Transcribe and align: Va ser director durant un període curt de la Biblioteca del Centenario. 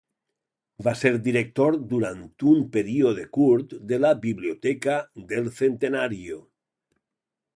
Va 0.85 0.93
ser 1.01 1.09
director 1.27 1.75
durant 1.91 2.23
un 2.53 2.63
període 2.77 3.27
curt 3.37 3.77
de 3.93 4.01
la 4.07 4.11
Biblioteca 4.25 4.97
del 5.33 5.51
Centenario. 5.61 6.41